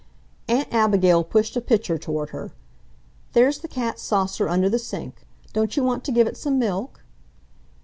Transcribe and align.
Aunt 0.47 0.67
Abigail 0.73 1.23
pushed 1.23 1.55
a 1.55 1.61
pitcher 1.61 1.99
toward 1.99 2.31
her. 2.31 2.53
"There's 3.33 3.59
the 3.59 3.67
cat's 3.67 4.01
saucer 4.01 4.49
under 4.49 4.67
the 4.67 4.79
sink. 4.79 5.27
Don't 5.53 5.77
you 5.77 5.83
want 5.83 6.03
to 6.05 6.11
give 6.11 6.25
it 6.25 6.37
some 6.37 6.57
milk?" 6.57 7.03